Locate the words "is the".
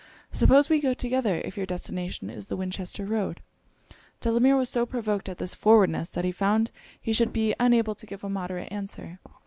2.31-2.55